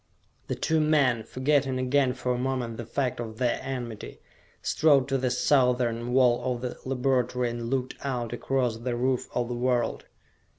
[0.47, 4.19] The two men, forgetting again for a moment the fact of their enmity,
[4.63, 9.47] strode to the southern wall of the laboratory and looked out across the roof of
[9.47, 10.05] the world.